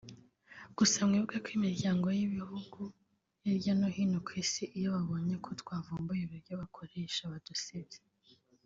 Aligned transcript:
gusa 0.77 0.97
mwibuke 1.07 1.37
ko 1.45 1.49
imiryango 1.57 2.05
n’ibihugu 2.17 2.79
hirya 3.43 3.73
no 3.79 3.87
hino 3.95 4.17
ku 4.25 4.31
Isi 4.43 4.63
iyo 4.77 4.89
babonye 4.95 5.33
ko 5.43 5.49
twavumbuye 5.61 6.21
uburyo 6.25 6.53
bakoresha 6.61 7.23
badusebya 7.33 8.01